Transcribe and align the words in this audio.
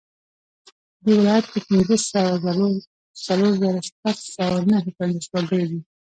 په 0.95 1.01
دې 1.05 1.13
ولایت 1.19 1.45
کې 1.51 1.59
پنځه 1.69 1.95
سوه 2.09 2.33
څلور 3.25 3.51
زره 3.61 3.79
شپږ 3.87 4.17
سوه 4.37 4.57
نهه 4.69 4.91
پنځوس 4.99 5.27
وګړي 5.31 5.63
دي 5.71 5.79